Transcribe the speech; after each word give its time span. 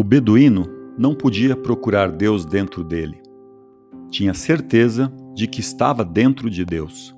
O 0.00 0.02
beduíno 0.02 0.66
não 0.96 1.14
podia 1.14 1.54
procurar 1.54 2.10
Deus 2.10 2.46
dentro 2.46 2.82
dele. 2.82 3.20
Tinha 4.10 4.32
certeza 4.32 5.12
de 5.34 5.46
que 5.46 5.60
estava 5.60 6.02
dentro 6.02 6.48
de 6.48 6.64
Deus. 6.64 7.14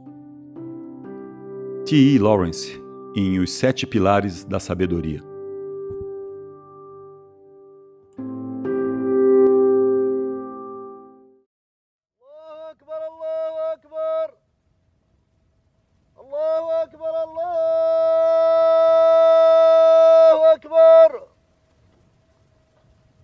T. 1.87 1.95
E. 1.95 2.19
Lawrence, 2.19 2.77
em 3.15 3.39
Os 3.39 3.53
Sete 3.53 3.87
Pilares 3.87 4.45
da 4.45 4.59
Sabedoria. 4.59 5.23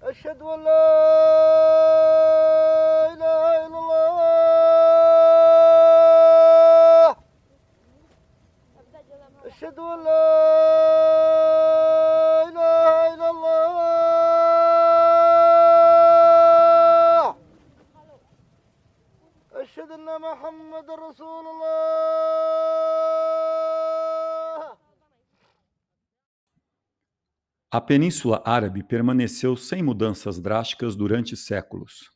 أشهد 0.08 0.42
أن 0.42 0.64
لا 0.64 1.67
A 27.71 27.83
Península 27.83 28.41
Árabe 28.47 28.83
permaneceu 28.83 29.55
sem 29.55 29.83
mudanças 29.83 30.41
drásticas 30.41 30.97
durante 30.97 31.37
séculos. 31.37 32.11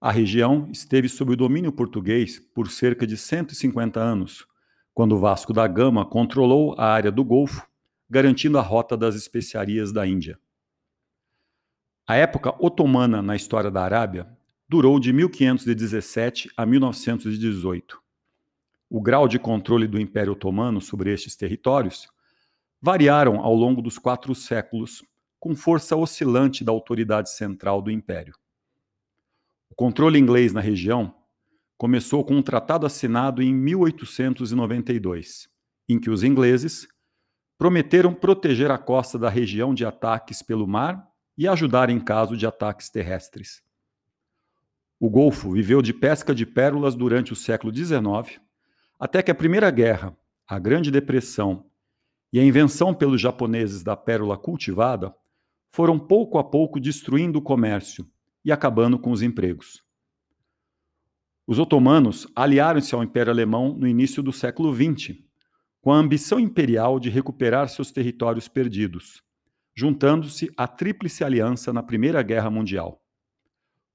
A 0.00 0.10
região 0.10 0.70
esteve 0.72 1.06
sob 1.06 1.34
o 1.34 1.36
domínio 1.36 1.70
português 1.70 2.40
por 2.54 2.70
cerca 2.70 3.06
de 3.06 3.14
150 3.14 4.00
anos, 4.00 4.46
quando 4.94 5.18
Vasco 5.18 5.52
da 5.52 5.66
Gama 5.66 6.06
controlou 6.06 6.74
a 6.78 6.86
área 6.86 7.12
do 7.12 7.22
Golfo, 7.22 7.68
garantindo 8.08 8.56
a 8.56 8.62
rota 8.62 8.96
das 8.96 9.14
especiarias 9.16 9.92
da 9.92 10.06
Índia. 10.06 10.38
A 12.06 12.16
época 12.16 12.54
otomana 12.58 13.20
na 13.20 13.36
história 13.36 13.70
da 13.70 13.82
Arábia 13.82 14.26
durou 14.66 14.98
de 14.98 15.12
1517 15.12 16.50
a 16.56 16.64
1918. 16.64 18.00
O 18.88 18.98
grau 19.02 19.28
de 19.28 19.38
controle 19.38 19.86
do 19.86 20.00
Império 20.00 20.32
Otomano 20.32 20.80
sobre 20.80 21.12
estes 21.12 21.36
territórios 21.36 22.08
variaram 22.80 23.40
ao 23.40 23.54
longo 23.54 23.82
dos 23.82 23.98
quatro 23.98 24.34
séculos, 24.34 25.02
com 25.38 25.54
força 25.54 25.96
oscilante 25.96 26.64
da 26.64 26.72
autoridade 26.72 27.30
central 27.30 27.80
do 27.82 27.90
império. 27.90 28.34
O 29.70 29.74
controle 29.74 30.18
inglês 30.18 30.52
na 30.52 30.60
região 30.60 31.14
começou 31.76 32.24
com 32.24 32.34
um 32.34 32.42
tratado 32.42 32.84
assinado 32.86 33.42
em 33.42 33.54
1892, 33.54 35.48
em 35.88 35.98
que 35.98 36.10
os 36.10 36.24
ingleses 36.24 36.88
prometeram 37.56 38.12
proteger 38.14 38.70
a 38.70 38.78
costa 38.78 39.18
da 39.18 39.28
região 39.28 39.74
de 39.74 39.84
ataques 39.84 40.42
pelo 40.42 40.66
mar 40.66 41.08
e 41.36 41.46
ajudar 41.46 41.90
em 41.90 42.00
caso 42.00 42.36
de 42.36 42.46
ataques 42.46 42.90
terrestres. 42.90 43.62
O 44.98 45.08
Golfo 45.08 45.52
viveu 45.52 45.80
de 45.80 45.94
pesca 45.94 46.34
de 46.34 46.44
pérolas 46.44 46.96
durante 46.96 47.32
o 47.32 47.36
século 47.36 47.72
XIX, 47.74 48.40
até 48.98 49.22
que 49.22 49.30
a 49.30 49.34
Primeira 49.34 49.70
Guerra, 49.70 50.16
a 50.46 50.58
Grande 50.58 50.90
Depressão 50.90 51.66
e 52.32 52.38
a 52.38 52.44
invenção 52.44 52.94
pelos 52.94 53.20
japoneses 53.20 53.82
da 53.82 53.96
pérola 53.96 54.36
cultivada 54.36 55.14
foram 55.70 55.98
pouco 55.98 56.38
a 56.38 56.44
pouco 56.44 56.80
destruindo 56.80 57.38
o 57.38 57.42
comércio 57.42 58.06
e 58.44 58.52
acabando 58.52 58.98
com 58.98 59.10
os 59.10 59.22
empregos. 59.22 59.82
Os 61.46 61.58
otomanos 61.58 62.26
aliaram-se 62.36 62.94
ao 62.94 63.02
Império 63.02 63.32
Alemão 63.32 63.74
no 63.74 63.86
início 63.86 64.22
do 64.22 64.32
século 64.32 64.74
XX, 64.74 65.16
com 65.80 65.92
a 65.92 65.96
ambição 65.96 66.38
imperial 66.38 67.00
de 67.00 67.08
recuperar 67.08 67.68
seus 67.68 67.90
territórios 67.90 68.48
perdidos, 68.48 69.22
juntando-se 69.74 70.50
à 70.56 70.66
Tríplice 70.66 71.24
Aliança 71.24 71.72
na 71.72 71.82
Primeira 71.82 72.22
Guerra 72.22 72.50
Mundial. 72.50 73.02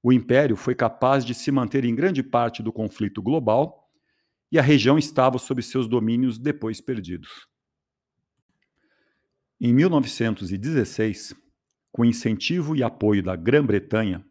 O 0.02 0.12
Império 0.12 0.56
foi 0.56 0.74
capaz 0.74 1.24
de 1.24 1.34
se 1.34 1.52
manter 1.52 1.84
em 1.84 1.94
grande 1.94 2.22
parte 2.22 2.62
do 2.62 2.72
conflito 2.72 3.22
global 3.22 3.88
e 4.50 4.58
a 4.58 4.62
região 4.62 4.98
estava 4.98 5.38
sob 5.38 5.62
seus 5.62 5.86
domínios 5.86 6.38
depois 6.38 6.80
perdidos. 6.80 7.48
Em 9.60 9.72
1916, 9.72 11.34
com 11.92 12.04
incentivo 12.04 12.74
e 12.74 12.82
apoio 12.82 13.22
da 13.22 13.36
Grã-Bretanha, 13.36 14.24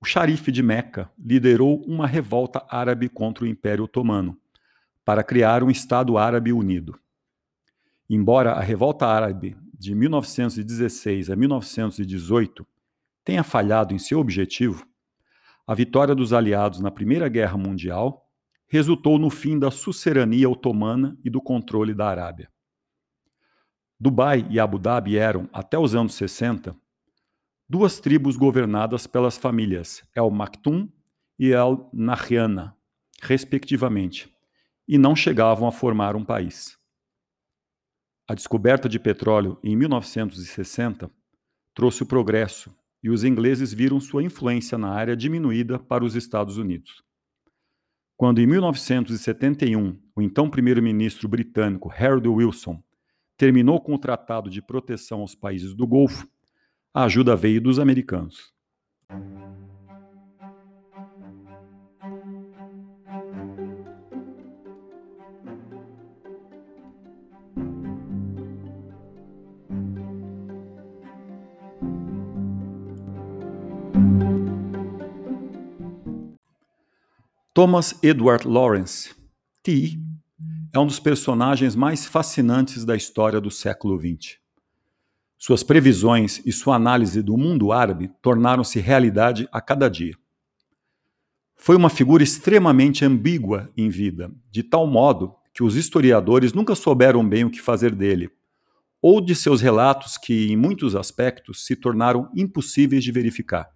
o 0.00 0.04
xarife 0.04 0.52
de 0.52 0.62
Meca 0.62 1.10
liderou 1.18 1.82
uma 1.84 2.06
revolta 2.06 2.64
árabe 2.68 3.08
contra 3.08 3.44
o 3.44 3.46
Império 3.46 3.84
Otomano, 3.84 4.38
para 5.04 5.24
criar 5.24 5.64
um 5.64 5.70
Estado 5.70 6.16
Árabe 6.16 6.52
Unido. 6.52 6.98
Embora 8.08 8.52
a 8.52 8.60
revolta 8.60 9.06
árabe 9.06 9.56
de 9.74 9.94
1916 9.94 11.28
a 11.28 11.36
1918 11.36 12.66
tenha 13.24 13.42
falhado 13.42 13.94
em 13.94 13.98
seu 13.98 14.20
objetivo, 14.20 14.86
a 15.66 15.74
vitória 15.74 16.14
dos 16.14 16.32
aliados 16.32 16.80
na 16.80 16.90
Primeira 16.90 17.28
Guerra 17.28 17.58
Mundial 17.58 18.28
resultou 18.68 19.18
no 19.18 19.28
fim 19.28 19.58
da 19.58 19.72
sucerania 19.72 20.48
otomana 20.48 21.18
e 21.24 21.30
do 21.30 21.40
controle 21.40 21.92
da 21.92 22.08
Arábia. 22.08 22.48
Dubai 23.98 24.46
e 24.50 24.60
Abu 24.60 24.78
Dhabi 24.78 25.16
eram, 25.16 25.48
até 25.52 25.78
os 25.78 25.94
anos 25.94 26.14
60, 26.14 26.76
duas 27.66 27.98
tribos 27.98 28.36
governadas 28.36 29.06
pelas 29.06 29.38
famílias 29.38 30.04
El 30.14 30.30
Maktoum 30.30 30.88
e 31.38 31.50
El 31.50 31.88
Nahyana, 31.94 32.76
respectivamente, 33.22 34.30
e 34.86 34.98
não 34.98 35.16
chegavam 35.16 35.66
a 35.66 35.72
formar 35.72 36.14
um 36.14 36.24
país. 36.24 36.76
A 38.28 38.34
descoberta 38.34 38.88
de 38.88 38.98
petróleo 38.98 39.58
em 39.62 39.74
1960 39.74 41.10
trouxe 41.74 42.02
o 42.02 42.06
progresso 42.06 42.74
e 43.02 43.08
os 43.08 43.24
ingleses 43.24 43.72
viram 43.72 43.98
sua 43.98 44.22
influência 44.22 44.76
na 44.76 44.90
área 44.90 45.16
diminuída 45.16 45.78
para 45.78 46.04
os 46.04 46.14
Estados 46.14 46.58
Unidos. 46.58 47.02
Quando, 48.16 48.40
em 48.40 48.46
1971, 48.46 49.98
o 50.14 50.20
então 50.20 50.50
primeiro-ministro 50.50 51.28
britânico 51.28 51.90
Harold 51.90 52.28
Wilson 52.28 52.82
terminou 53.36 53.80
com 53.80 53.94
o 53.94 53.98
Tratado 53.98 54.48
de 54.48 54.62
Proteção 54.62 55.20
aos 55.20 55.34
Países 55.34 55.74
do 55.74 55.86
Golfo, 55.86 56.26
a 56.92 57.04
ajuda 57.04 57.36
veio 57.36 57.60
dos 57.60 57.78
americanos. 57.78 58.54
Thomas 77.52 77.98
Edward 78.02 78.46
Lawrence, 78.46 79.14
T 79.62 79.98
é 80.76 80.78
um 80.78 80.86
dos 80.86 81.00
personagens 81.00 81.74
mais 81.74 82.04
fascinantes 82.04 82.84
da 82.84 82.94
história 82.94 83.40
do 83.40 83.50
século 83.50 83.98
XX. 83.98 84.36
Suas 85.38 85.62
previsões 85.62 86.42
e 86.44 86.52
sua 86.52 86.76
análise 86.76 87.22
do 87.22 87.36
mundo 87.36 87.72
árabe 87.72 88.10
tornaram-se 88.20 88.78
realidade 88.78 89.48
a 89.50 89.60
cada 89.60 89.88
dia. 89.88 90.14
Foi 91.56 91.76
uma 91.76 91.88
figura 91.88 92.22
extremamente 92.22 93.06
ambígua 93.06 93.72
em 93.74 93.88
vida, 93.88 94.30
de 94.50 94.62
tal 94.62 94.86
modo 94.86 95.34
que 95.54 95.62
os 95.62 95.76
historiadores 95.76 96.52
nunca 96.52 96.74
souberam 96.74 97.26
bem 97.26 97.44
o 97.44 97.50
que 97.50 97.60
fazer 97.62 97.94
dele, 97.94 98.30
ou 99.00 99.22
de 99.22 99.34
seus 99.34 99.62
relatos 99.62 100.18
que, 100.18 100.52
em 100.52 100.56
muitos 100.56 100.94
aspectos, 100.94 101.64
se 101.64 101.74
tornaram 101.74 102.30
impossíveis 102.36 103.02
de 103.02 103.10
verificar. 103.10 103.70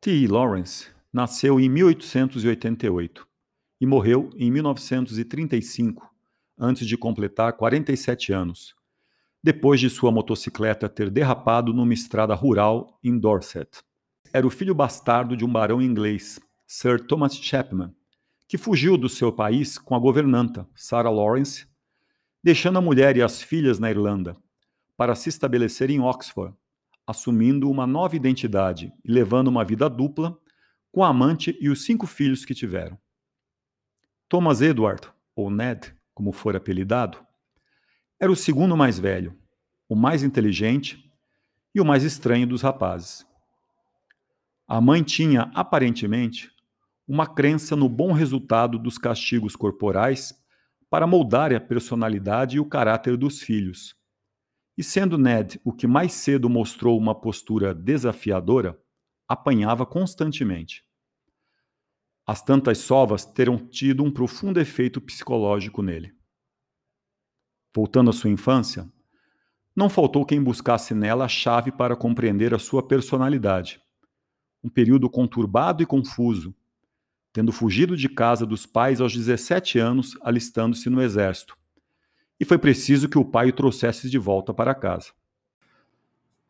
T. 0.00 0.26
Lawrence 0.26 0.86
nasceu 1.12 1.60
em 1.60 1.68
1888 1.68 3.29
e 3.80 3.86
morreu 3.86 4.30
em 4.36 4.50
1935, 4.50 6.08
antes 6.58 6.86
de 6.86 6.96
completar 6.96 7.54
47 7.54 8.32
anos, 8.32 8.74
depois 9.42 9.80
de 9.80 9.88
sua 9.88 10.12
motocicleta 10.12 10.88
ter 10.88 11.08
derrapado 11.08 11.72
numa 11.72 11.94
estrada 11.94 12.34
rural 12.34 12.98
em 13.02 13.18
Dorset. 13.18 13.82
Era 14.32 14.46
o 14.46 14.50
filho 14.50 14.74
bastardo 14.74 15.36
de 15.36 15.44
um 15.44 15.50
barão 15.50 15.80
inglês, 15.80 16.38
Sir 16.66 17.00
Thomas 17.00 17.34
Chapman, 17.34 17.94
que 18.46 18.58
fugiu 18.58 18.98
do 18.98 19.08
seu 19.08 19.32
país 19.32 19.78
com 19.78 19.94
a 19.94 19.98
governanta, 19.98 20.68
Sarah 20.74 21.10
Lawrence, 21.10 21.66
deixando 22.42 22.78
a 22.78 22.82
mulher 22.82 23.16
e 23.16 23.22
as 23.22 23.40
filhas 23.40 23.78
na 23.78 23.90
Irlanda, 23.90 24.36
para 24.96 25.14
se 25.14 25.28
estabelecer 25.28 25.90
em 25.90 26.00
Oxford, 26.00 26.54
assumindo 27.06 27.70
uma 27.70 27.86
nova 27.86 28.14
identidade 28.14 28.92
e 29.04 29.10
levando 29.10 29.48
uma 29.48 29.64
vida 29.64 29.88
dupla 29.88 30.38
com 30.92 31.02
a 31.02 31.08
amante 31.08 31.56
e 31.60 31.68
os 31.68 31.84
cinco 31.84 32.06
filhos 32.06 32.44
que 32.44 32.54
tiveram. 32.54 32.98
Thomas 34.30 34.60
Edward, 34.60 35.08
ou 35.34 35.50
Ned, 35.50 35.92
como 36.14 36.30
for 36.30 36.54
apelidado, 36.54 37.18
era 38.20 38.30
o 38.30 38.36
segundo 38.36 38.76
mais 38.76 38.96
velho, 38.96 39.36
o 39.88 39.96
mais 39.96 40.22
inteligente 40.22 41.12
e 41.74 41.80
o 41.80 41.84
mais 41.84 42.04
estranho 42.04 42.46
dos 42.46 42.62
rapazes. 42.62 43.26
A 44.68 44.80
mãe 44.80 45.02
tinha, 45.02 45.50
aparentemente, 45.52 46.48
uma 47.08 47.26
crença 47.26 47.74
no 47.74 47.88
bom 47.88 48.12
resultado 48.12 48.78
dos 48.78 48.98
castigos 48.98 49.56
corporais 49.56 50.32
para 50.88 51.08
moldar 51.08 51.52
a 51.52 51.58
personalidade 51.58 52.58
e 52.58 52.60
o 52.60 52.64
caráter 52.64 53.16
dos 53.16 53.42
filhos. 53.42 53.96
E 54.78 54.84
sendo 54.84 55.18
Ned 55.18 55.60
o 55.64 55.72
que 55.72 55.88
mais 55.88 56.12
cedo 56.12 56.48
mostrou 56.48 56.96
uma 56.96 57.20
postura 57.20 57.74
desafiadora, 57.74 58.80
apanhava 59.26 59.84
constantemente. 59.84 60.84
As 62.30 62.40
tantas 62.40 62.78
sovas 62.78 63.24
terão 63.24 63.58
tido 63.58 64.04
um 64.04 64.10
profundo 64.12 64.60
efeito 64.60 65.00
psicológico 65.00 65.82
nele. 65.82 66.14
Voltando 67.74 68.08
à 68.08 68.12
sua 68.12 68.30
infância, 68.30 68.88
não 69.74 69.90
faltou 69.90 70.24
quem 70.24 70.40
buscasse 70.40 70.94
nela 70.94 71.24
a 71.24 71.28
chave 71.28 71.72
para 71.72 71.96
compreender 71.96 72.54
a 72.54 72.58
sua 72.60 72.86
personalidade. 72.86 73.82
Um 74.62 74.68
período 74.68 75.10
conturbado 75.10 75.82
e 75.82 75.86
confuso, 75.86 76.54
tendo 77.32 77.50
fugido 77.50 77.96
de 77.96 78.08
casa 78.08 78.46
dos 78.46 78.64
pais 78.64 79.00
aos 79.00 79.12
17 79.12 79.80
anos, 79.80 80.16
alistando-se 80.22 80.88
no 80.88 81.02
exército. 81.02 81.58
E 82.38 82.44
foi 82.44 82.58
preciso 82.58 83.08
que 83.08 83.18
o 83.18 83.24
pai 83.24 83.48
o 83.48 83.52
trouxesse 83.52 84.08
de 84.08 84.18
volta 84.18 84.54
para 84.54 84.72
casa. 84.72 85.10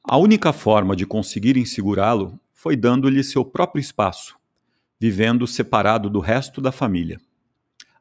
A 0.05 0.19
única 0.19 0.53
forma 0.53 0.95
de 0.95 1.07
conseguirem 1.07 1.65
segurá-lo 1.65 2.39
foi 2.53 2.77
dando-lhe 2.77 3.25
seu 3.25 3.47
próprio 3.47 3.81
espaço, 3.81 4.39
vivendo 5.01 5.47
separado 5.47 6.11
do 6.11 6.21
resto 6.21 6.61
da 6.61 6.71
família. 6.71 7.19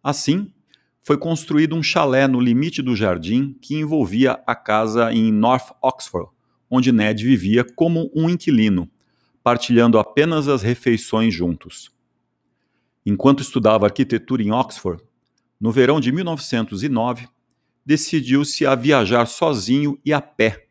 Assim, 0.03 0.51
foi 0.99 1.17
construído 1.17 1.75
um 1.75 1.81
chalé 1.81 2.27
no 2.27 2.41
limite 2.41 2.81
do 2.81 2.95
jardim 2.95 3.55
que 3.61 3.75
envolvia 3.75 4.43
a 4.45 4.53
casa 4.53 5.11
em 5.13 5.31
North 5.31 5.71
Oxford, 5.81 6.29
onde 6.69 6.91
Ned 6.91 7.23
vivia 7.23 7.63
como 7.63 8.11
um 8.13 8.29
inquilino, 8.29 8.89
partilhando 9.41 9.97
apenas 9.97 10.49
as 10.49 10.61
refeições 10.61 11.33
juntos. 11.33 11.89
Enquanto 13.05 13.41
estudava 13.41 13.85
arquitetura 13.85 14.43
em 14.43 14.51
Oxford, 14.51 15.01
no 15.59 15.71
verão 15.71 15.99
de 15.99 16.11
1909, 16.11 17.27
decidiu-se 17.85 18.65
a 18.65 18.75
viajar 18.75 19.25
sozinho 19.25 19.97
e 20.05 20.13
a 20.13 20.21
pé 20.21 20.67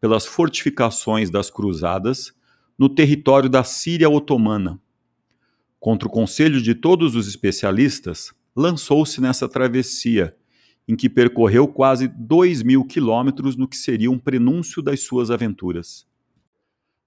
pelas 0.00 0.24
fortificações 0.24 1.28
das 1.28 1.50
Cruzadas 1.50 2.32
no 2.78 2.88
território 2.88 3.48
da 3.48 3.62
Síria 3.62 4.08
Otomana, 4.08 4.80
Contra 5.82 6.06
o 6.06 6.10
conselho 6.12 6.62
de 6.62 6.76
todos 6.76 7.16
os 7.16 7.26
especialistas, 7.26 8.32
lançou-se 8.54 9.20
nessa 9.20 9.48
travessia, 9.48 10.32
em 10.86 10.94
que 10.94 11.10
percorreu 11.10 11.66
quase 11.66 12.06
dois 12.06 12.62
mil 12.62 12.84
quilômetros 12.84 13.56
no 13.56 13.66
que 13.66 13.76
seria 13.76 14.08
um 14.08 14.16
prenúncio 14.16 14.80
das 14.80 15.00
suas 15.00 15.28
aventuras. 15.28 16.06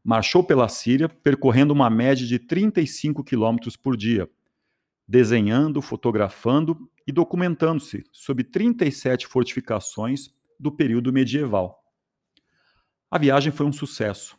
Marchou 0.04 0.44
pela 0.44 0.68
Síria, 0.68 1.08
percorrendo 1.08 1.72
uma 1.72 1.90
média 1.90 2.28
de 2.28 2.38
35 2.38 3.24
quilômetros 3.24 3.78
por 3.78 3.96
dia, 3.96 4.30
desenhando, 5.08 5.82
fotografando 5.82 6.78
e 7.08 7.14
documentando-se 7.14 8.04
sobre 8.12 8.44
37 8.44 9.26
fortificações 9.26 10.34
do 10.60 10.70
período 10.70 11.14
medieval. 11.14 11.82
A 13.10 13.18
viagem 13.18 13.54
foi 13.54 13.66
um 13.66 13.72
sucesso 13.72 14.38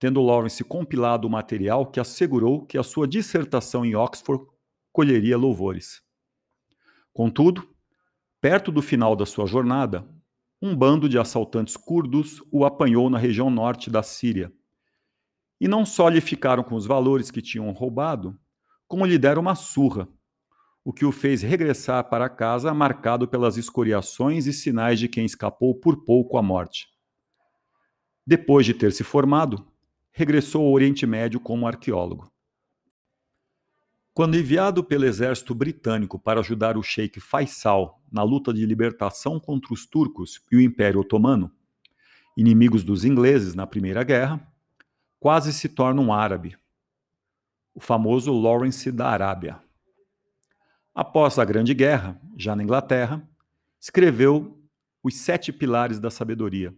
tendo 0.00 0.22
Lawrence 0.22 0.64
compilado 0.64 1.28
o 1.28 1.30
material 1.30 1.84
que 1.84 2.00
assegurou 2.00 2.64
que 2.64 2.78
a 2.78 2.82
sua 2.82 3.06
dissertação 3.06 3.84
em 3.84 3.94
Oxford 3.94 4.42
colheria 4.90 5.36
louvores. 5.36 6.02
Contudo, 7.12 7.68
perto 8.40 8.72
do 8.72 8.80
final 8.80 9.14
da 9.14 9.26
sua 9.26 9.46
jornada, 9.46 10.08
um 10.60 10.74
bando 10.74 11.06
de 11.06 11.18
assaltantes 11.18 11.76
curdos 11.76 12.42
o 12.50 12.64
apanhou 12.64 13.10
na 13.10 13.18
região 13.18 13.50
norte 13.50 13.90
da 13.90 14.02
Síria. 14.02 14.50
E 15.60 15.68
não 15.68 15.84
só 15.84 16.08
lhe 16.08 16.22
ficaram 16.22 16.62
com 16.62 16.74
os 16.74 16.86
valores 16.86 17.30
que 17.30 17.42
tinham 17.42 17.70
roubado, 17.70 18.40
como 18.88 19.04
lhe 19.04 19.18
deram 19.18 19.42
uma 19.42 19.54
surra, 19.54 20.08
o 20.82 20.94
que 20.94 21.04
o 21.04 21.12
fez 21.12 21.42
regressar 21.42 22.08
para 22.08 22.30
casa 22.30 22.72
marcado 22.72 23.28
pelas 23.28 23.58
escoriações 23.58 24.46
e 24.46 24.52
sinais 24.54 24.98
de 24.98 25.08
quem 25.08 25.26
escapou 25.26 25.74
por 25.74 26.06
pouco 26.06 26.38
à 26.38 26.42
morte. 26.42 26.88
Depois 28.26 28.64
de 28.64 28.72
ter 28.72 28.92
se 28.92 29.04
formado, 29.04 29.69
regressou 30.12 30.66
ao 30.66 30.72
Oriente 30.72 31.06
Médio 31.06 31.40
como 31.40 31.66
arqueólogo. 31.66 32.30
Quando 34.12 34.36
enviado 34.36 34.82
pelo 34.82 35.04
exército 35.04 35.54
britânico 35.54 36.18
para 36.18 36.40
ajudar 36.40 36.76
o 36.76 36.82
sheik 36.82 37.20
Faisal 37.20 38.02
na 38.10 38.22
luta 38.22 38.52
de 38.52 38.66
libertação 38.66 39.38
contra 39.38 39.72
os 39.72 39.86
turcos 39.86 40.42
e 40.50 40.56
o 40.56 40.60
Império 40.60 41.00
Otomano, 41.00 41.50
inimigos 42.36 42.82
dos 42.82 43.04
ingleses 43.04 43.54
na 43.54 43.66
Primeira 43.66 44.02
Guerra, 44.02 44.46
quase 45.18 45.52
se 45.52 45.68
torna 45.68 46.02
um 46.02 46.12
árabe, 46.12 46.56
o 47.74 47.80
famoso 47.80 48.32
Lawrence 48.32 48.90
da 48.90 49.08
Arábia. 49.08 49.62
Após 50.94 51.38
a 51.38 51.44
Grande 51.44 51.72
Guerra, 51.72 52.20
já 52.36 52.56
na 52.56 52.62
Inglaterra, 52.62 53.26
escreveu 53.78 54.60
Os 55.02 55.14
Sete 55.14 55.52
Pilares 55.52 56.00
da 56.00 56.10
Sabedoria, 56.10 56.74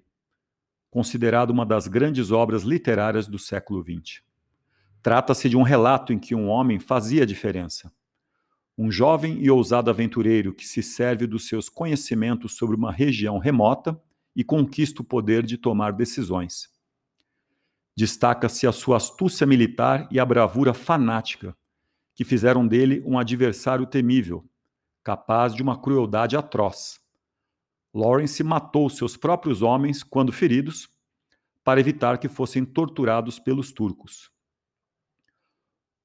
considerado 0.93 1.49
uma 1.49 1.65
das 1.65 1.89
grandes 1.89 2.31
obras 2.31 2.65
literárias 2.65 3.27
do 3.27 3.39
século 3.39 3.83
XX. 3.83 4.21
Trata-se 5.03 5.49
de 5.49 5.57
um 5.57 5.63
relato 5.63 6.13
em 6.13 6.19
que 6.19 6.35
um 6.35 6.49
homem 6.49 6.79
fazia 6.79 7.25
diferença. 7.25 7.91
Um 8.77 8.93
jovem 8.93 9.43
e 9.43 9.51
ousado 9.51 9.89
aventureiro 9.89 10.53
que 10.53 10.69
se 10.69 10.83
serve 10.83 11.27
dos 11.27 11.49
seus 11.49 11.71
conhecimentos 11.71 12.59
sobre 12.59 12.77
uma 12.77 12.93
região 12.93 13.39
remota 13.39 13.99
e 14.37 14.45
conquista 14.45 15.01
o 15.01 15.05
poder 15.05 15.45
de 15.45 15.57
tomar 15.57 15.95
decisões. 15.95 16.69
Destaca-se 17.97 18.67
a 18.67 18.73
sua 18.73 18.99
astúcia 18.99 19.47
militar 19.47 20.07
e 20.11 20.21
a 20.21 20.27
bravura 20.27 20.75
fanática, 20.75 21.57
que 22.15 22.23
fizeram 22.23 22.69
dele 22.69 23.03
um 23.07 23.19
adversário 23.19 23.87
temível, 23.87 24.45
capaz 25.03 25.55
de 25.55 25.63
uma 25.63 25.81
crueldade 25.81 26.37
atroz 26.37 27.02
Lawrence 27.95 28.43
matou 28.43 28.89
seus 28.89 29.17
próprios 29.17 29.61
homens 29.61 30.03
quando 30.03 30.33
feridos, 30.33 30.89
para 31.63 31.79
evitar 31.79 32.19
que 32.19 32.29
fossem 32.29 32.65
torturados 32.65 33.39
pelos 33.39 33.71
turcos. 33.73 34.31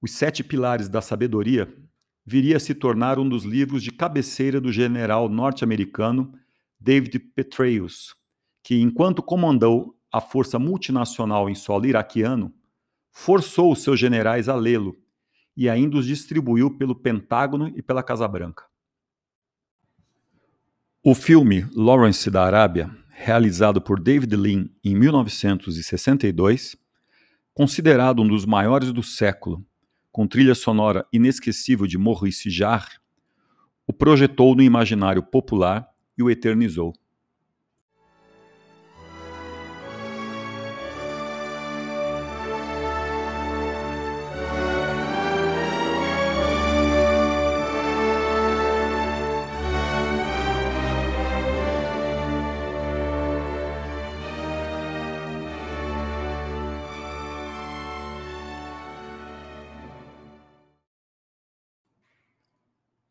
Os 0.01 0.11
Sete 0.11 0.43
Pilares 0.43 0.87
da 0.87 1.01
Sabedoria 1.01 1.73
viria 2.25 2.57
a 2.57 2.59
se 2.59 2.75
tornar 2.75 3.17
um 3.17 3.27
dos 3.27 3.43
livros 3.43 3.81
de 3.81 3.91
cabeceira 3.91 4.61
do 4.61 4.71
general 4.71 5.29
norte-americano 5.29 6.31
David 6.79 7.17
Petraeus, 7.19 8.15
que, 8.61 8.75
enquanto 8.75 9.23
comandou 9.23 9.97
a 10.11 10.21
força 10.21 10.59
multinacional 10.59 11.49
em 11.49 11.55
solo 11.55 11.85
iraquiano, 11.85 12.53
forçou 13.11 13.71
os 13.71 13.81
seus 13.81 13.99
generais 13.99 14.47
a 14.47 14.55
lê-lo 14.55 14.95
e 15.55 15.67
ainda 15.67 15.97
os 15.97 16.05
distribuiu 16.05 16.77
pelo 16.77 16.93
Pentágono 16.93 17.73
e 17.75 17.81
pela 17.81 18.03
Casa 18.03 18.27
Branca. 18.27 18.65
O 21.03 21.13
filme 21.13 21.65
Lawrence 21.73 22.29
da 22.29 22.43
Arábia, 22.43 22.89
realizado 23.09 23.79
por 23.79 24.01
David 24.01 24.35
Lean 24.35 24.67
em 24.83 24.95
1962, 24.95 26.75
considerado 27.53 28.21
um 28.21 28.27
dos 28.27 28.45
maiores 28.45 28.91
do 28.91 29.03
século, 29.03 29.63
com 30.11 30.27
trilha 30.27 30.55
sonora 30.55 31.05
inesquecível 31.13 31.85
de 31.85 31.97
Maurice 31.97 32.49
Jarre, 32.49 32.97
o 33.85 33.93
projetou 33.93 34.55
no 34.55 34.63
imaginário 34.63 35.21
popular 35.21 35.87
e 36.17 36.23
o 36.23 36.29
eternizou. 36.29 36.91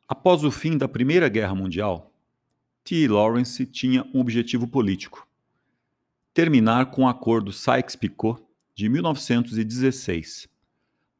Após 0.08 0.44
o 0.44 0.52
fim 0.52 0.78
da 0.78 0.86
Primeira 0.86 1.28
Guerra 1.28 1.52
Mundial, 1.52 2.12
T. 2.84 3.08
Lawrence 3.08 3.66
tinha 3.66 4.06
um 4.14 4.20
objetivo 4.20 4.68
político: 4.68 5.26
terminar 6.32 6.92
com 6.92 7.02
o 7.02 7.08
Acordo 7.08 7.52
Sykes-Picot 7.52 8.40
de 8.72 8.88
1916, 8.88 10.48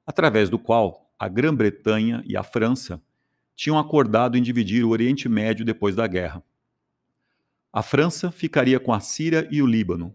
através 0.06 0.48
do 0.48 0.56
qual 0.56 1.10
a 1.18 1.26
Grã-Bretanha 1.26 2.22
e 2.24 2.36
a 2.36 2.44
França 2.44 3.02
tinham 3.56 3.76
acordado 3.76 4.38
em 4.38 4.42
dividir 4.42 4.84
o 4.84 4.90
Oriente 4.90 5.28
Médio 5.28 5.64
depois 5.64 5.96
da 5.96 6.06
guerra. 6.06 6.40
A 7.72 7.82
França 7.82 8.30
ficaria 8.30 8.78
com 8.78 8.92
a 8.92 9.00
Síria 9.00 9.48
e 9.50 9.60
o 9.60 9.66
Líbano, 9.66 10.14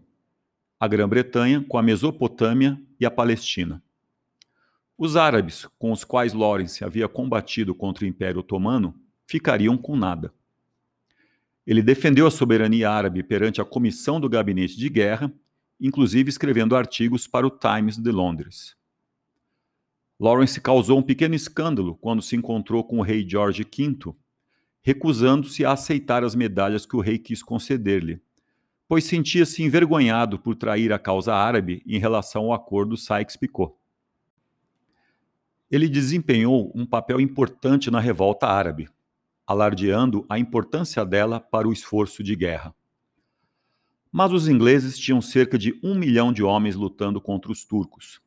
a 0.80 0.88
Grã-Bretanha 0.88 1.62
com 1.68 1.76
a 1.76 1.82
Mesopotâmia 1.82 2.80
e 2.98 3.04
a 3.04 3.10
Palestina. 3.10 3.82
Os 5.04 5.16
árabes, 5.16 5.66
com 5.80 5.90
os 5.90 6.04
quais 6.04 6.32
Lawrence 6.32 6.84
havia 6.84 7.08
combatido 7.08 7.74
contra 7.74 8.04
o 8.04 8.06
Império 8.06 8.38
Otomano, 8.38 8.94
ficariam 9.26 9.76
com 9.76 9.96
nada. 9.96 10.32
Ele 11.66 11.82
defendeu 11.82 12.24
a 12.24 12.30
soberania 12.30 12.88
árabe 12.88 13.20
perante 13.24 13.60
a 13.60 13.64
Comissão 13.64 14.20
do 14.20 14.28
Gabinete 14.28 14.76
de 14.76 14.88
Guerra, 14.88 15.34
inclusive 15.80 16.28
escrevendo 16.28 16.76
artigos 16.76 17.26
para 17.26 17.44
o 17.44 17.50
Times 17.50 17.98
de 17.98 18.12
Londres. 18.12 18.76
Lawrence 20.20 20.60
causou 20.60 21.00
um 21.00 21.02
pequeno 21.02 21.34
escândalo 21.34 21.96
quando 21.96 22.22
se 22.22 22.36
encontrou 22.36 22.84
com 22.84 23.00
o 23.00 23.02
rei 23.02 23.28
George 23.28 23.64
V, 23.64 24.14
recusando-se 24.82 25.64
a 25.64 25.72
aceitar 25.72 26.22
as 26.22 26.36
medalhas 26.36 26.86
que 26.86 26.94
o 26.94 27.00
rei 27.00 27.18
quis 27.18 27.42
conceder-lhe, 27.42 28.22
pois 28.86 29.02
sentia-se 29.02 29.64
envergonhado 29.64 30.38
por 30.38 30.54
trair 30.54 30.92
a 30.92 30.98
causa 31.00 31.34
árabe 31.34 31.82
em 31.84 31.98
relação 31.98 32.44
ao 32.44 32.52
acordo 32.52 32.96
Sykes-Picot. 32.96 33.81
Ele 35.72 35.88
desempenhou 35.88 36.70
um 36.74 36.86
papel 36.86 37.20
importante 37.20 37.90
na 37.90 37.98
revolta 37.98 38.46
árabe, 38.46 38.88
alardeando 39.44 40.24
a 40.28 40.38
importância 40.38 41.04
dela 41.04 41.40
para 41.40 41.66
o 41.66 41.72
esforço 41.72 42.22
de 42.22 42.36
guerra. 42.36 42.72
Mas 44.12 44.30
os 44.30 44.46
ingleses 44.46 44.96
tinham 44.96 45.20
cerca 45.20 45.58
de 45.58 45.80
um 45.82 45.94
milhão 45.94 46.32
de 46.32 46.44
homens 46.44 46.76
lutando 46.76 47.20
contra 47.20 47.50
os 47.50 47.64
turcos, 47.64 48.20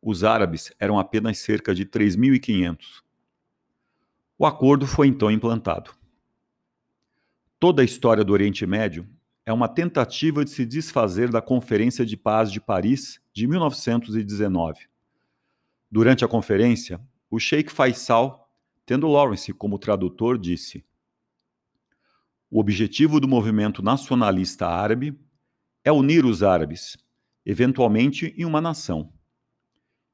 os 0.00 0.22
árabes 0.22 0.72
eram 0.78 0.98
apenas 0.98 1.38
cerca 1.38 1.74
de 1.74 1.84
3.500. 1.84 3.02
O 4.38 4.46
acordo 4.46 4.86
foi 4.86 5.08
então 5.08 5.30
implantado. 5.30 5.90
Toda 7.58 7.82
a 7.82 7.84
história 7.84 8.24
do 8.24 8.32
Oriente 8.32 8.64
Médio 8.64 9.08
é 9.44 9.52
uma 9.52 9.68
tentativa 9.68 10.44
de 10.44 10.50
se 10.50 10.64
desfazer 10.64 11.30
da 11.30 11.42
Conferência 11.42 12.06
de 12.06 12.16
Paz 12.16 12.52
de 12.52 12.60
Paris 12.60 13.20
de 13.32 13.46
1919. 13.48 14.87
Durante 15.90 16.24
a 16.24 16.28
conferência, 16.28 17.00
o 17.30 17.38
Sheikh 17.38 17.72
Faisal, 17.72 18.50
tendo 18.84 19.08
Lawrence 19.08 19.52
como 19.54 19.78
tradutor, 19.78 20.38
disse: 20.38 20.84
O 22.50 22.60
objetivo 22.60 23.18
do 23.18 23.26
movimento 23.26 23.82
nacionalista 23.82 24.66
árabe 24.66 25.18
é 25.82 25.90
unir 25.90 26.26
os 26.26 26.42
árabes, 26.42 26.98
eventualmente 27.44 28.34
em 28.36 28.44
uma 28.44 28.60
nação. 28.60 29.10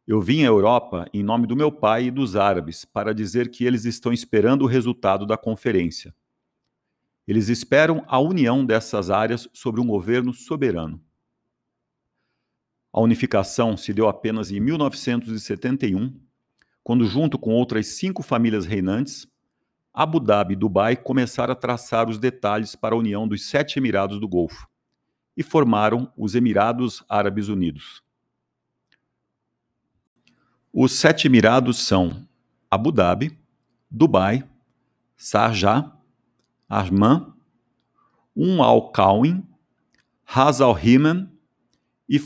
Eu 0.06 0.20
vim 0.20 0.42
à 0.42 0.46
Europa 0.46 1.08
em 1.12 1.22
nome 1.22 1.46
do 1.46 1.56
meu 1.56 1.72
pai 1.72 2.04
e 2.04 2.10
dos 2.10 2.36
árabes 2.36 2.84
para 2.84 3.12
dizer 3.12 3.50
que 3.50 3.64
eles 3.64 3.84
estão 3.84 4.12
esperando 4.12 4.62
o 4.62 4.68
resultado 4.68 5.26
da 5.26 5.36
conferência. 5.36 6.14
Eles 7.26 7.48
esperam 7.48 8.04
a 8.06 8.20
união 8.20 8.64
dessas 8.64 9.10
áreas 9.10 9.48
sobre 9.52 9.80
um 9.80 9.86
governo 9.86 10.32
soberano. 10.32 11.03
A 12.94 13.00
unificação 13.00 13.76
se 13.76 13.92
deu 13.92 14.08
apenas 14.08 14.52
em 14.52 14.60
1971, 14.60 16.14
quando, 16.80 17.04
junto 17.04 17.36
com 17.36 17.52
outras 17.52 17.88
cinco 17.88 18.22
famílias 18.22 18.66
reinantes, 18.66 19.26
Abu 19.92 20.20
Dhabi 20.20 20.52
e 20.52 20.56
Dubai 20.56 20.94
começaram 20.96 21.52
a 21.52 21.56
traçar 21.56 22.08
os 22.08 22.20
detalhes 22.20 22.76
para 22.76 22.94
a 22.94 22.98
união 22.98 23.26
dos 23.26 23.46
sete 23.48 23.80
Emirados 23.80 24.20
do 24.20 24.28
Golfo 24.28 24.68
e 25.36 25.42
formaram 25.42 26.12
os 26.16 26.36
Emirados 26.36 27.02
Árabes 27.08 27.48
Unidos. 27.48 28.00
Os 30.72 30.92
sete 30.92 31.26
Emirados 31.26 31.84
são 31.84 32.24
Abu 32.70 32.92
Dhabi, 32.92 33.36
Dubai, 33.90 34.48
Sharjah, 35.16 35.92
Arman, 36.68 37.34
Um 38.36 38.62
Al 38.62 38.92
Qawin, 38.92 39.44
Ras 40.24 40.60
Al 40.60 40.78
Himan 40.78 41.33
e 42.08 42.18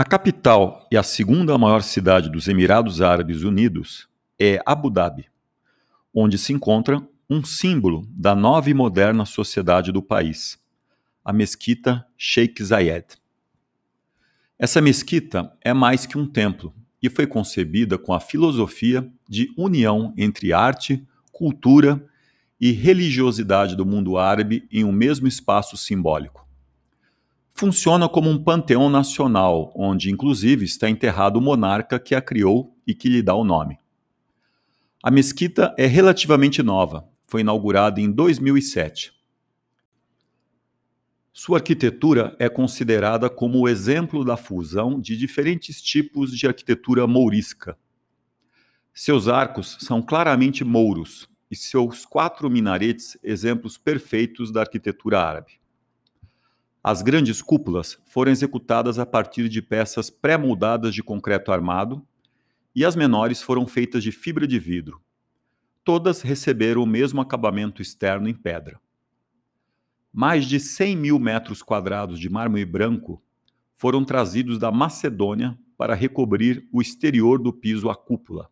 A 0.00 0.04
capital 0.04 0.86
e 0.90 0.96
a 0.96 1.02
segunda 1.02 1.58
maior 1.58 1.82
cidade 1.82 2.30
dos 2.30 2.48
Emirados 2.48 3.02
Árabes 3.02 3.42
Unidos 3.42 4.08
é 4.40 4.58
Abu 4.64 4.88
Dhabi, 4.88 5.26
onde 6.14 6.38
se 6.38 6.52
encontra 6.52 7.02
um 7.28 7.44
símbolo 7.44 8.06
da 8.08 8.34
nova 8.34 8.70
e 8.70 8.74
moderna 8.74 9.26
sociedade 9.26 9.92
do 9.92 10.00
país, 10.00 10.59
a 11.24 11.32
mesquita 11.32 12.06
Sheikh 12.16 12.62
Zayed. 12.62 13.06
Essa 14.58 14.80
mesquita 14.80 15.52
é 15.62 15.72
mais 15.72 16.06
que 16.06 16.18
um 16.18 16.26
templo 16.26 16.74
e 17.02 17.08
foi 17.08 17.26
concebida 17.26 17.96
com 17.96 18.12
a 18.12 18.20
filosofia 18.20 19.10
de 19.28 19.52
união 19.56 20.12
entre 20.16 20.52
arte, 20.52 21.06
cultura 21.32 22.04
e 22.60 22.72
religiosidade 22.72 23.74
do 23.74 23.86
mundo 23.86 24.18
árabe 24.18 24.68
em 24.70 24.84
um 24.84 24.92
mesmo 24.92 25.26
espaço 25.26 25.76
simbólico 25.76 26.40
funciona 27.60 28.08
como 28.08 28.30
um 28.30 28.42
panteão 28.42 28.88
nacional, 28.88 29.70
onde 29.76 30.10
inclusive 30.10 30.64
está 30.64 30.88
enterrado 30.88 31.36
o 31.36 31.42
monarca 31.42 31.98
que 31.98 32.14
a 32.14 32.22
criou 32.22 32.74
e 32.86 32.94
que 32.94 33.06
lhe 33.06 33.20
dá 33.20 33.34
o 33.34 33.44
nome. 33.44 33.78
A 35.02 35.10
mesquita 35.10 35.74
é 35.76 35.84
relativamente 35.84 36.62
nova, 36.62 37.06
foi 37.28 37.42
inaugurada 37.42 38.00
em 38.00 38.10
2007. 38.10 39.12
Sua 41.32 41.58
arquitetura 41.58 42.34
é 42.40 42.48
considerada 42.48 43.30
como 43.30 43.60
o 43.60 43.68
exemplo 43.68 44.24
da 44.24 44.36
fusão 44.36 45.00
de 45.00 45.16
diferentes 45.16 45.80
tipos 45.80 46.36
de 46.36 46.46
arquitetura 46.46 47.06
mourisca. 47.06 47.78
Seus 48.92 49.28
arcos 49.28 49.78
são 49.80 50.02
claramente 50.02 50.64
mouros 50.64 51.30
e 51.48 51.54
seus 51.54 52.04
quatro 52.04 52.50
minaretes 52.50 53.16
exemplos 53.22 53.78
perfeitos 53.78 54.50
da 54.50 54.60
arquitetura 54.60 55.20
árabe. 55.20 55.60
As 56.82 57.00
grandes 57.00 57.40
cúpulas 57.40 57.98
foram 58.06 58.32
executadas 58.32 58.98
a 58.98 59.06
partir 59.06 59.48
de 59.48 59.62
peças 59.62 60.10
pré-moldadas 60.10 60.94
de 60.94 61.02
concreto 61.02 61.52
armado 61.52 62.04
e 62.74 62.84
as 62.84 62.96
menores 62.96 63.40
foram 63.40 63.66
feitas 63.66 64.02
de 64.02 64.10
fibra 64.10 64.46
de 64.46 64.58
vidro. 64.58 65.00
Todas 65.84 66.22
receberam 66.22 66.82
o 66.82 66.86
mesmo 66.86 67.20
acabamento 67.20 67.80
externo 67.80 68.28
em 68.28 68.34
pedra. 68.34 68.80
Mais 70.12 70.44
de 70.44 70.58
100 70.58 70.96
mil 70.96 71.18
metros 71.20 71.62
quadrados 71.62 72.18
de 72.18 72.28
mármore 72.28 72.64
branco 72.64 73.22
foram 73.76 74.04
trazidos 74.04 74.58
da 74.58 74.72
Macedônia 74.72 75.56
para 75.78 75.94
recobrir 75.94 76.68
o 76.72 76.82
exterior 76.82 77.38
do 77.38 77.52
piso 77.52 77.88
à 77.88 77.94
cúpula. 77.94 78.50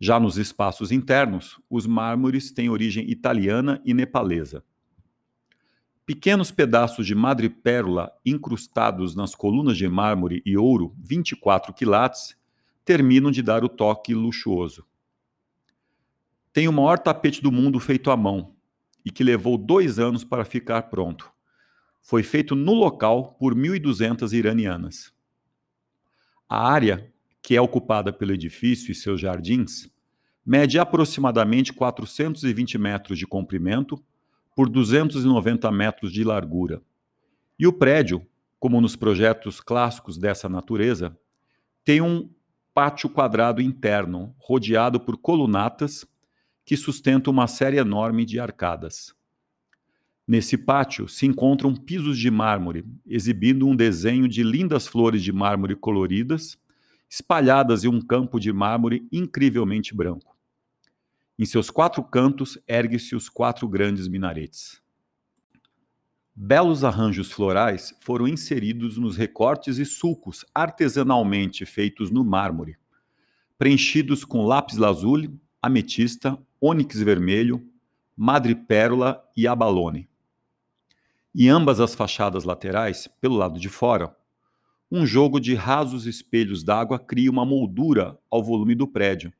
Já 0.00 0.18
nos 0.18 0.38
espaços 0.38 0.90
internos, 0.90 1.60
os 1.68 1.86
mármores 1.86 2.50
têm 2.50 2.70
origem 2.70 3.08
italiana 3.10 3.82
e 3.84 3.92
nepalesa. 3.92 4.64
Pequenos 6.06 6.50
pedaços 6.50 7.06
de 7.06 7.14
madrepérola 7.14 8.10
incrustados 8.24 9.14
nas 9.14 9.34
colunas 9.34 9.76
de 9.76 9.88
mármore 9.88 10.42
e 10.46 10.56
ouro, 10.56 10.94
24 10.98 11.74
quilates, 11.74 12.36
terminam 12.84 13.30
de 13.30 13.42
dar 13.42 13.62
o 13.62 13.68
toque 13.68 14.14
luxuoso. 14.14 14.86
Tem 16.52 16.66
o 16.66 16.72
maior 16.72 16.98
tapete 16.98 17.42
do 17.42 17.52
mundo 17.52 17.78
feito 17.78 18.10
à 18.10 18.16
mão 18.16 18.55
e 19.06 19.10
que 19.12 19.22
levou 19.22 19.56
dois 19.56 20.00
anos 20.00 20.24
para 20.24 20.44
ficar 20.44 20.82
pronto. 20.90 21.30
foi 22.02 22.22
feito 22.22 22.54
no 22.54 22.72
local 22.72 23.36
por 23.38 23.52
1.200 23.52 24.32
iranianas. 24.32 25.12
A 26.48 26.68
área, 26.70 27.12
que 27.42 27.56
é 27.56 27.60
ocupada 27.60 28.12
pelo 28.12 28.32
edifício 28.32 28.92
e 28.92 28.94
seus 28.94 29.20
jardins, 29.20 29.90
mede 30.44 30.78
aproximadamente 30.78 31.72
420 31.72 32.78
metros 32.78 33.18
de 33.18 33.26
comprimento 33.26 34.00
por 34.54 34.68
290 34.68 35.68
metros 35.72 36.12
de 36.12 36.22
largura. 36.22 36.80
E 37.58 37.66
o 37.66 37.72
prédio, 37.72 38.24
como 38.58 38.80
nos 38.80 38.94
projetos 38.94 39.60
clássicos 39.60 40.16
dessa 40.16 40.48
natureza, 40.48 41.18
tem 41.84 42.00
um 42.00 42.30
pátio 42.72 43.08
quadrado 43.10 43.60
interno, 43.60 44.32
rodeado 44.38 45.00
por 45.00 45.16
colunatas 45.16 46.06
que 46.66 46.76
sustentam 46.76 47.32
uma 47.32 47.46
série 47.46 47.78
enorme 47.78 48.24
de 48.24 48.40
arcadas. 48.40 49.14
Nesse 50.26 50.58
pátio 50.58 51.08
se 51.08 51.24
encontram 51.24 51.72
pisos 51.72 52.18
de 52.18 52.28
mármore, 52.28 52.84
exibindo 53.06 53.68
um 53.68 53.76
desenho 53.76 54.26
de 54.26 54.42
lindas 54.42 54.88
flores 54.88 55.22
de 55.22 55.32
mármore 55.32 55.76
coloridas, 55.76 56.58
espalhadas 57.08 57.84
em 57.84 57.88
um 57.88 58.00
campo 58.00 58.40
de 58.40 58.52
mármore 58.52 59.06
incrivelmente 59.12 59.94
branco. 59.94 60.36
Em 61.38 61.44
seus 61.44 61.70
quatro 61.70 62.02
cantos 62.02 62.58
ergue-se 62.66 63.14
os 63.14 63.28
quatro 63.28 63.68
grandes 63.68 64.08
minaretes. 64.08 64.82
Belos 66.34 66.82
arranjos 66.82 67.30
florais 67.30 67.94
foram 68.00 68.26
inseridos 68.26 68.98
nos 68.98 69.16
recortes 69.16 69.78
e 69.78 69.84
sulcos 69.84 70.44
artesanalmente 70.52 71.64
feitos 71.64 72.10
no 72.10 72.24
mármore, 72.24 72.76
preenchidos 73.56 74.24
com 74.24 74.44
lápis 74.44 74.76
lazuli, 74.76 75.32
ametista, 75.62 76.36
ônix 76.60 77.00
vermelho, 77.00 77.66
madrepérola 78.16 79.22
e 79.36 79.46
abalone. 79.46 80.08
Em 81.34 81.48
ambas 81.48 81.80
as 81.80 81.94
fachadas 81.94 82.44
laterais, 82.44 83.08
pelo 83.20 83.36
lado 83.36 83.60
de 83.60 83.68
fora, 83.68 84.16
um 84.90 85.04
jogo 85.04 85.38
de 85.38 85.54
rasos 85.54 86.06
espelhos 86.06 86.62
d'água 86.62 86.98
cria 86.98 87.30
uma 87.30 87.44
moldura 87.44 88.18
ao 88.30 88.42
volume 88.42 88.74
do 88.74 88.86
prédio 88.86 89.32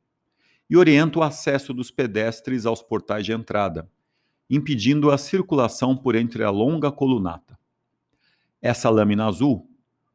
e 0.69 0.75
orienta 0.75 1.19
o 1.19 1.23
acesso 1.23 1.73
dos 1.73 1.89
pedestres 1.89 2.65
aos 2.65 2.81
portais 2.81 3.25
de 3.25 3.31
entrada, 3.31 3.89
impedindo 4.49 5.09
a 5.09 5.17
circulação 5.17 5.95
por 5.95 6.15
entre 6.15 6.43
a 6.43 6.49
longa 6.49 6.91
colunata. 6.91 7.57
Essa 8.61 8.89
lâmina 8.89 9.25
azul 9.27 9.69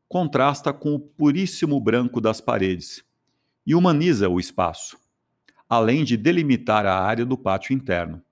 contrasta 0.09 0.73
com 0.73 0.95
o 0.95 1.01
puríssimo 1.01 1.81
branco 1.81 2.21
das 2.21 2.41
paredes 2.41 3.03
e 3.67 3.75
humaniza 3.75 4.29
o 4.29 4.39
espaço, 4.39 4.99
além 5.75 6.05
de 6.05 6.19
delimitar 6.19 6.85
a 6.85 7.01
área 7.01 7.25
do 7.25 7.35
pátio 7.35 7.73
interno 7.73 8.23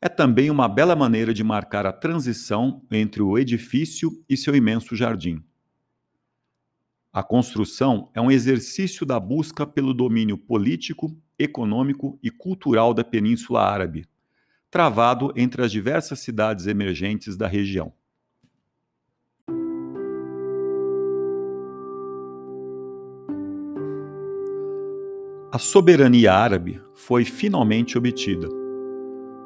é 0.00 0.08
também 0.08 0.50
uma 0.50 0.66
bela 0.66 0.96
maneira 0.96 1.34
de 1.34 1.44
marcar 1.44 1.84
a 1.84 1.92
transição 1.92 2.82
entre 2.90 3.20
o 3.20 3.38
edifício 3.38 4.10
e 4.26 4.34
seu 4.34 4.56
imenso 4.56 4.96
jardim. 4.96 5.44
A 7.12 7.22
construção 7.22 8.10
é 8.14 8.22
um 8.22 8.30
exercício 8.30 9.04
da 9.04 9.20
busca 9.20 9.66
pelo 9.66 9.92
domínio 9.92 10.38
político, 10.38 11.14
econômico 11.38 12.18
e 12.22 12.30
cultural 12.30 12.94
da 12.94 13.04
Península 13.04 13.60
Árabe, 13.60 14.06
travado 14.70 15.30
entre 15.36 15.62
as 15.62 15.70
diversas 15.70 16.20
cidades 16.20 16.66
emergentes 16.66 17.36
da 17.36 17.46
região. 17.46 17.92
A 25.54 25.58
soberania 25.60 26.32
árabe 26.32 26.80
foi 26.96 27.24
finalmente 27.24 27.96
obtida 27.96 28.48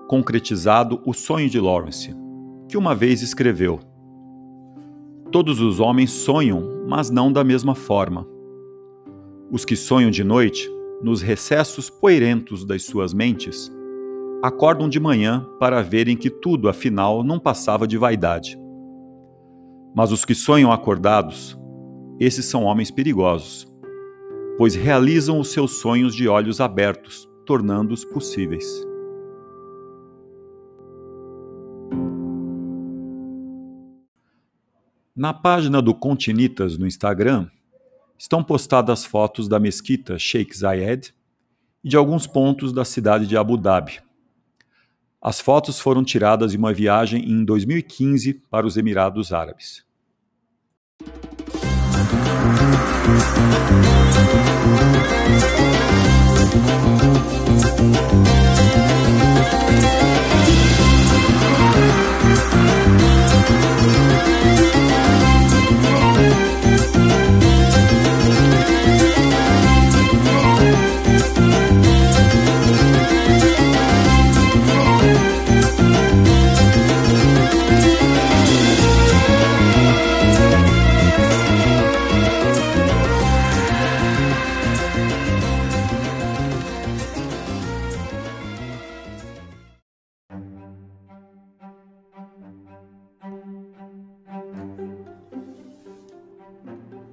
concretizado 0.08 1.02
o 1.04 1.12
sonho 1.12 1.50
de 1.50 1.60
Lawrence, 1.60 2.16
que 2.66 2.78
uma 2.78 2.94
vez 2.94 3.20
escreveu: 3.20 3.78
Todos 5.30 5.60
os 5.60 5.80
homens 5.80 6.10
sonham, 6.10 6.86
mas 6.88 7.10
não 7.10 7.30
da 7.30 7.44
mesma 7.44 7.74
forma. 7.74 8.26
Os 9.52 9.66
que 9.66 9.76
sonham 9.76 10.10
de 10.10 10.24
noite, 10.24 10.66
nos 11.02 11.20
recessos 11.20 11.90
poeirentos 11.90 12.64
das 12.64 12.84
suas 12.84 13.12
mentes, 13.12 13.70
acordam 14.42 14.88
de 14.88 14.98
manhã 14.98 15.46
para 15.60 15.82
verem 15.82 16.16
que 16.16 16.30
tudo, 16.30 16.70
afinal, 16.70 17.22
não 17.22 17.38
passava 17.38 17.86
de 17.86 17.98
vaidade. 17.98 18.58
Mas 19.94 20.10
os 20.10 20.24
que 20.24 20.34
sonham 20.34 20.72
acordados, 20.72 21.54
esses 22.18 22.46
são 22.46 22.64
homens 22.64 22.90
perigosos, 22.90 23.67
pois 24.58 24.74
realizam 24.74 25.38
os 25.38 25.52
seus 25.52 25.78
sonhos 25.78 26.12
de 26.12 26.26
olhos 26.26 26.60
abertos, 26.60 27.28
tornando-os 27.46 28.04
possíveis. 28.04 28.66
Na 35.14 35.32
página 35.32 35.80
do 35.80 35.94
Continitas 35.94 36.76
no 36.76 36.86
Instagram 36.88 37.48
estão 38.18 38.42
postadas 38.42 39.04
fotos 39.04 39.48
da 39.48 39.60
mesquita 39.60 40.18
Sheikh 40.18 40.56
Zayed 40.56 41.14
e 41.84 41.88
de 41.88 41.96
alguns 41.96 42.26
pontos 42.26 42.72
da 42.72 42.84
cidade 42.84 43.28
de 43.28 43.36
Abu 43.36 43.56
Dhabi. 43.56 44.00
As 45.22 45.40
fotos 45.40 45.78
foram 45.78 46.02
tiradas 46.02 46.52
em 46.52 46.58
uma 46.58 46.72
viagem 46.72 47.24
em 47.28 47.44
2015 47.44 48.34
para 48.50 48.66
os 48.66 48.76
Emirados 48.76 49.32
Árabes. 49.32 49.86